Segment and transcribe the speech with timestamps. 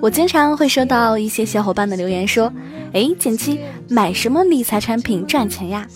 [0.00, 2.52] 我经常会收到一些小伙伴的留言说
[2.94, 5.86] ：“哎，简七，买什么理财产品赚钱呀？”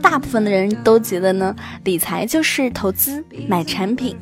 [0.00, 4.16] 大部分的人都觉得呢，理财就是投资买产品。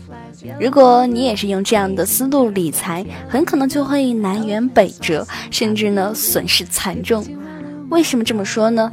[0.58, 7.24] 如果你也是用这样的思路理财，很可能就会南辕北辙，甚至呢损失惨重。
[7.90, 8.90] 为什么这么说呢？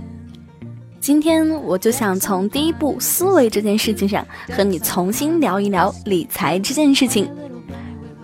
[0.99, 7.29] 今天我就想从第一步思维这件事情上和你重新聊一聊理财这件事情。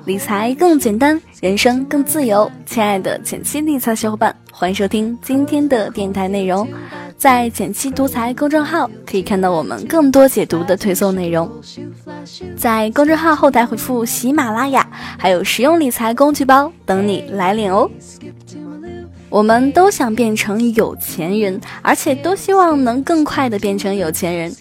[0.05, 2.49] 理财更简单，人生更自由。
[2.63, 6.67] 亲爱的简七理财小伙伴，欢迎收听今天的电台内容。
[7.17, 11.49] 在简七独裁公众号可以看到我们更多解读的推送内容。
[12.55, 14.87] 在公众号后台回复“喜马拉雅”，
[15.17, 17.89] 还有实用理财工具包等你来领哦。
[19.27, 24.55] 我们都想变成有钱人，而且都希望能更快的变成有钱人。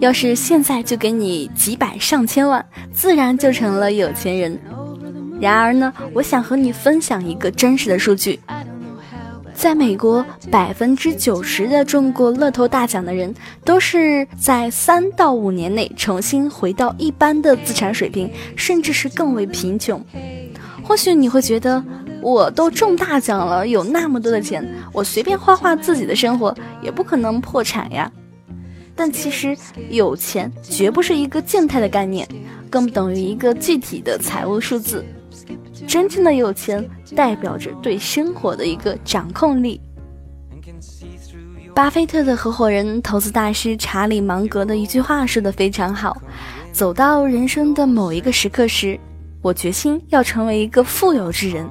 [0.00, 4.58] 要是现在就给你几百上千万，自然就成了有钱人。
[5.40, 8.40] 然而呢，我想和你分享一个真实的数据，
[9.54, 20.04] 在美国，百分之九十的中过乐透大奖的人，都是在三到五年内重新回到一般的资产水平，甚至是更为贫穷。
[20.82, 21.84] 或许你会觉得，
[22.20, 28.10] 我都中大奖了，有那么多的钱，我随便花花自己的生活，也不可能破产呀。
[28.96, 29.56] 但其实，
[29.90, 32.26] 有钱绝不是一个静态的概念，
[32.68, 35.04] 更不等于一个具体的财务数字。
[35.86, 39.80] 真正的有钱，代表着对生活的一个掌控力。
[41.74, 46.16] 巴菲特的合伙人、投资大师查理芒格的一句话说的非常好：
[46.72, 48.98] 走到人生的某一个时刻时，
[49.40, 51.68] 我决心要成为一个富有之人。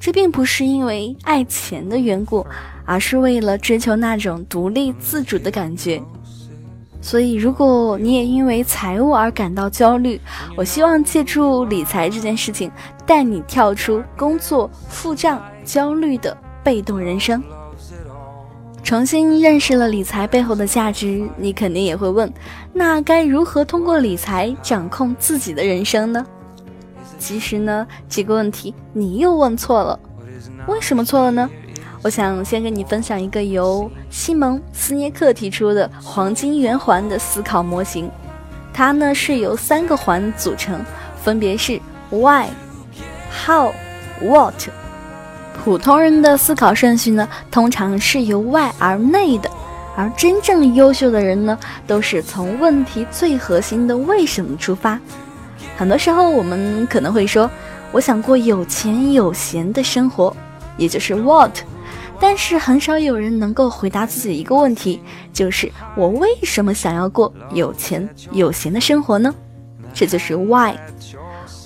[0.00, 2.44] 这并不是因为爱钱的缘故，
[2.84, 6.02] 而是为了追求那种独立自主的感觉。
[7.02, 10.20] 所以，如果你也因为财务而感到焦虑，
[10.56, 12.70] 我希望借助理财这件事情，
[13.04, 17.42] 带你跳出工作付账焦虑的被动人生，
[18.84, 21.28] 重新认识了理财背后的价值。
[21.36, 22.32] 你肯定也会问，
[22.72, 26.24] 那该如何通过理财掌控自己的人生呢？
[27.18, 29.98] 其实呢，这个问题你又问错了。
[30.68, 31.50] 为什么错了呢？
[32.02, 38.10] 我想先跟你分享一个由西蒙斯涅克提出的黄金圆环的思考模型，
[38.74, 40.84] 它呢是由三个环组成，
[41.22, 41.80] 分别是
[42.10, 42.48] Why、
[43.46, 43.72] How、
[44.20, 44.68] What。
[45.62, 49.48] 普通人的思考顺序呢，通常是由外而内的，
[49.96, 54.98] 而真正优秀的人呢，都是从问题最核心的为什么出发。
[55.76, 57.48] 很多时候我们可能会说，
[57.92, 60.36] 我想过有钱有闲的生活，
[60.76, 61.58] 也就是 What。
[62.20, 65.00] 但是很少有人能够回答自己一个问题，
[65.32, 69.34] 就是我为什么想要过有钱有闲的生活呢？
[69.92, 70.74] 这就是 why。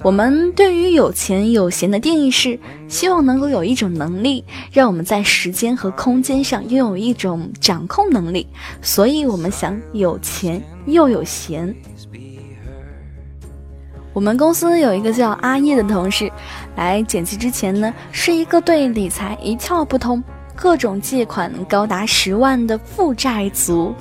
[0.02, 8.46] 我们对于有钱有闲的定义是，希望能够有一种能力，让我们在时间和空间上拥有一种掌控能力，
[8.82, 11.74] 所以我们想有钱又有闲。
[14.12, 16.30] 我们公司有一个叫阿叶的同事，
[16.76, 20.22] 来剪辑之前呢，是一个对理财一窍不通。
[20.56, 23.94] 各种借款高达十万的负债族，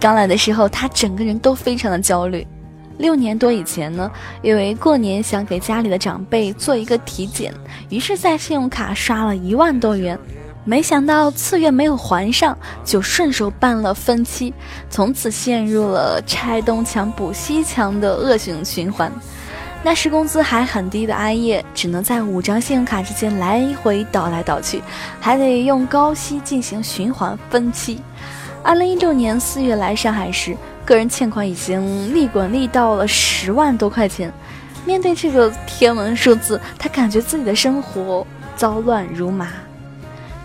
[0.00, 2.46] 刚来的时候，他整个人都非常的焦虑。
[2.98, 4.10] 六年多以前呢，
[4.42, 7.54] 因为过年想给家里的长辈做一个体检，
[7.88, 10.18] 于是在信用卡刷了一万多元，
[10.64, 14.52] 没想到次月没有还上，就顺手办了分期，
[14.90, 19.10] 从此陷入了拆东墙补西墙的恶性循环。
[19.82, 24.82] 那时工资还很低的阿叶，只能在五张信用卡之间来回倒来倒去，
[25.18, 27.98] 还得用高息进行循环分期。
[28.62, 30.54] 二零一六年四月来上海时，
[30.84, 34.30] 个人欠款已经利滚利到了十万多块钱。
[34.84, 38.26] 面对这个天文数字，他感觉自己的生活
[38.56, 39.48] 糟乱如麻，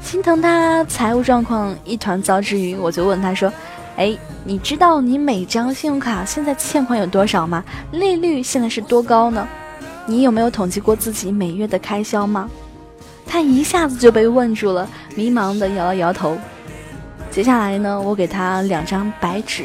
[0.01, 3.51] 心疼他财务状况一团糟之余，我就问他说。
[3.97, 7.63] 哎，你知道你每张信用卡现在欠款有多少吗？
[7.91, 9.47] 利率现在是多高呢？
[10.05, 12.49] 你有没有统计过自己每月的开销吗？
[13.25, 16.37] 他一下子就被问住了，迷茫的摇了摇头。
[17.31, 19.63] 接下来呢，我给他两张白纸，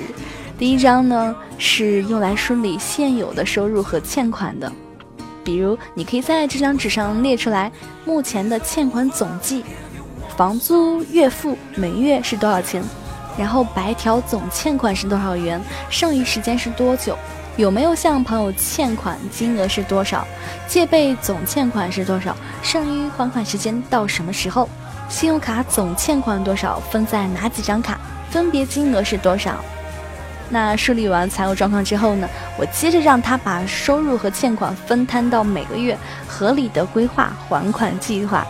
[0.56, 4.72] 第一张呢是用来梳理现有的收入和欠款的，
[5.42, 7.70] 比如你可以在这张纸上列出来
[8.04, 9.64] 目前的欠款总计，
[10.36, 12.82] 房租月付每月是多少钱。
[13.38, 15.60] 然后白条总欠款是多少元？
[15.88, 17.16] 剩余时间是多久？
[17.56, 19.18] 有没有向朋友欠款？
[19.30, 20.26] 金额是多少？
[20.66, 22.36] 借呗总欠款是多少？
[22.62, 24.68] 剩余还款时间到什么时候？
[25.08, 26.78] 信用卡总欠款多少？
[26.90, 27.98] 分在哪几张卡？
[28.30, 29.56] 分别金额是多少？
[30.48, 32.28] 那梳理完财务状况之后呢，
[32.58, 38.46] 我接着让他把收入和欠款分摊到每个月，合理的规划还款计划。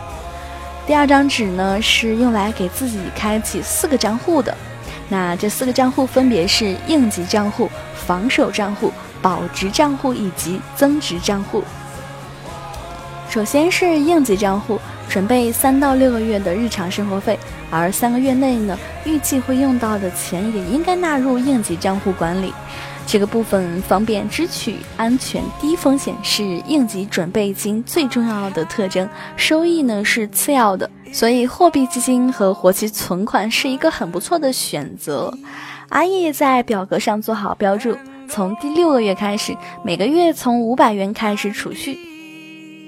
[0.87, 4.55] 第二张纸呢是用来给自己开启四个账户的，
[5.11, 7.69] 那这四个账户分别是应急账户、
[8.07, 11.61] 防守账户、保值账户以及增值账户。
[13.29, 14.79] 首先是应急账户，
[15.09, 17.37] 准备三到六个月的日常生活费，
[17.69, 22.53] 而三个月内呢，预计会用到的钱也应该纳入应急账户管理。
[23.07, 35.33] 这个部分方便支取，安全低风险是应急准备金最重要的特征，收益呢是次要的，所以货币基金和活期存款是一个很不错的选择。
[35.89, 37.97] 阿易在表格上做好标注，
[38.29, 41.99] 从第六个月开始，每个月从五百元开始储蓄。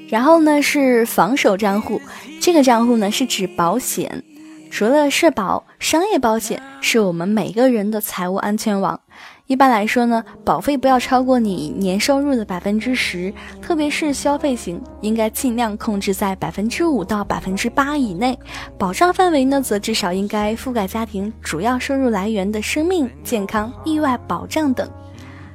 [0.10, 2.00] 然后呢是防守账户，
[2.40, 4.24] 这个账户呢是指保险，
[4.72, 9.02] 除了社保，商业保险是我们每个人的财务安全网。
[9.46, 18.40] 一般来说呢，保费不要超过你年收入的百分之十，特别是消费型，应该尽量控制在百分之五到百分之八以内。
[18.78, 24.90] 保障范围呢，则至少应该覆盖家庭主要收入来源的生命、健康、意外保障等。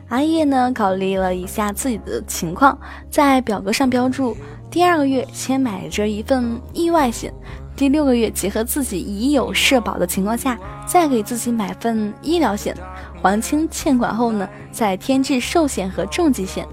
[0.09, 2.79] 阿叶呢，考虑了一下自己的情况，
[3.11, 4.37] 在表格上标注：
[4.71, 7.33] 第二个月先买着一份意外险，
[7.79, 12.77] 第六个月结合自己已有社保的情况下，再给自己买份医疗险，
[13.23, 16.67] 还清欠款后呢，再添置寿险和重疾险。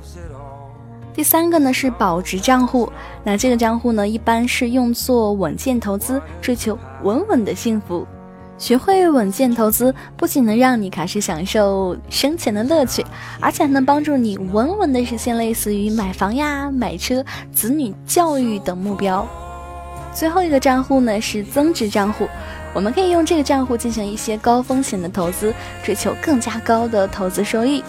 [1.13, 2.91] 第三个呢是保值账户，
[3.23, 8.05] 那这个账户呢，一般是用作稳健投资，追求稳稳的幸福。
[8.57, 13.05] 学会稳健投资，不仅能让你开始享受生钱的乐趣，
[13.39, 19.23] 而且还能帮助你稳稳的实现类似于买房呀、买车、子女教育等目标。
[20.15, 22.25] 最后一个账户呢是增值账户，
[22.73, 25.53] 我们可以用这个账户进行一些高风险的投资，
[25.83, 27.83] 追求更加高的投资收益。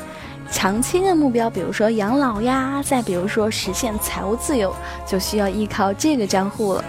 [0.50, 4.74] 长期的目标，比如说养老呀，再比如说实现财务自由，
[5.06, 6.84] 就需要依靠这个账户了。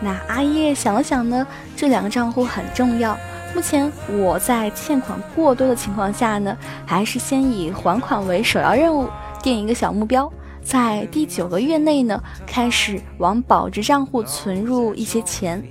[0.00, 1.46] 那阿叶想了想呢，
[1.76, 3.14] 这两个账户很重要。
[3.54, 9.06] 目前我在欠款过多的情况下呢，还是先以还款为首要任务，
[9.42, 10.30] 定一个小目标，
[10.62, 15.62] 在第九个月内呢，开始往保值账户存入一些钱，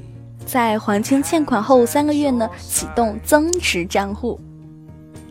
[0.45, 4.39] 在还清欠款后三个月呢，启动增值账户。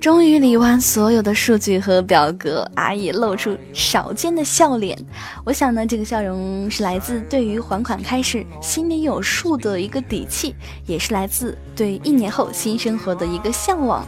[0.00, 4.98] 终于理完所有的数据和表格，阿姨露出少见的笑脸。
[5.44, 10.54] 我想呢，这个笑容是来自对于还款开始心里有数的一个底气，
[10.86, 14.02] 也是来自对一年后新生活的一个向往。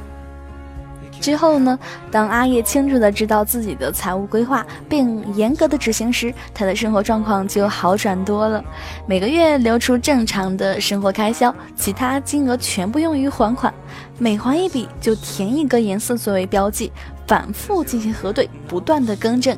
[1.22, 1.78] 之后呢，
[2.10, 8.62] 当阿叶清楚的知道自己的财务规划，并严格的执行时，他的生活状况就好转多了。
[9.06, 13.72] 每个月留出正常的生活开销，其他金额全部用于还款，
[14.18, 16.90] 每还一笔就填一个颜色作为标记，
[17.28, 19.56] 反复进行核对，不断的更正。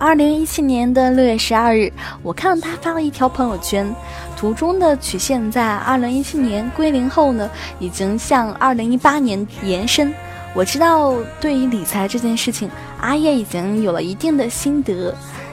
[0.00, 1.92] 二零一七年的六月十二日，
[2.22, 3.92] 我看到他发了一条朋友圈，
[4.38, 7.50] 图中的曲线在二零一七年归零后呢，
[7.80, 10.14] 已经向二零一八年延伸。
[10.54, 12.70] 我知道，对于理财这件事情，
[13.00, 15.12] 阿叶已经有了一定的心得。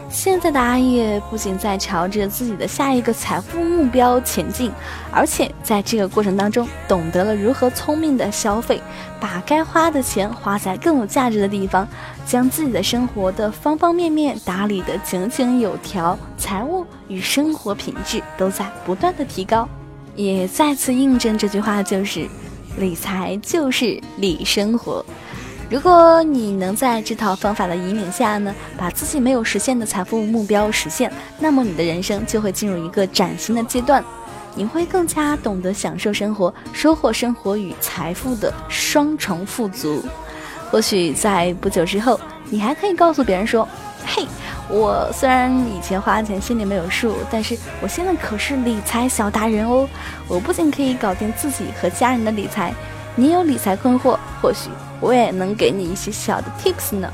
[0.09, 4.71] 现在的阿叶不仅在朝着自己的下一个财富目标前进，
[5.11, 8.81] 而且在这个过程当中，懂得了如何聪明的消费，
[9.19, 11.87] 把该花的钱花在更有价值的地方，
[12.25, 19.67] 将自己的生活的方方面面打理得井井有条，财务与生活品质都在不断的提高，
[20.15, 22.27] 也再次印证这句话就是，
[22.77, 25.05] 理财就是理生活。
[25.75, 34.01] 如果你能在这套方法的引领下呢，把自己没有实现的财富目标实现，那么你的人生就会进入一个崭新的阶段，
[34.55, 40.01] 你会更加懂得享受生活，收获生活与财富的双重富足。
[40.71, 43.67] 或许在不久之后，你还可以告诉别人说
[44.07, 44.25] ：“嘿，
[44.69, 49.85] 我虽然以前花钱心里没有数，但是我现在可是理财小达人哦！
[50.29, 52.73] 我不仅可以搞定自己和家人的理财，
[53.15, 54.69] 你有理财困惑，或许……”
[55.01, 57.11] 我也能给你一些小的 tips 呢。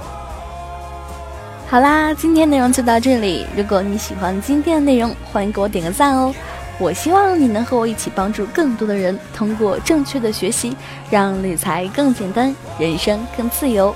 [1.67, 3.45] 好啦，今天内容就到这里。
[3.57, 6.33] 如果你喜欢今天的内容，欢迎给我点个赞哦。
[6.77, 10.77] 我希望你能和我一起帮助更多的人，通过正确的学习，
[11.09, 13.93] 让理财更简单，人生更自由。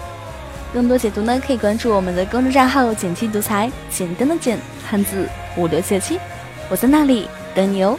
[0.73, 4.59] 更多解读呢，可以关注我们的公众账号“简七独裁，简单的简，
[4.89, 6.19] 汉字五六七七，
[6.69, 7.97] 我在那里等你哦。